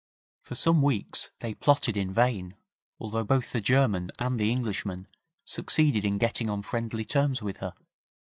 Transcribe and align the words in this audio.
For 0.41 0.55
some 0.55 0.81
weeks 0.81 1.29
they 1.41 1.53
plotted 1.53 1.95
in 1.95 2.11
vain, 2.11 2.55
although 2.99 3.23
both 3.23 3.51
the 3.51 3.61
German 3.61 4.09
and 4.17 4.39
the 4.39 4.49
Englishman 4.49 5.05
succeeded 5.45 6.03
in 6.03 6.17
getting 6.17 6.49
on 6.49 6.63
friendly 6.63 7.05
terms 7.05 7.43
with 7.43 7.57
her. 7.57 7.75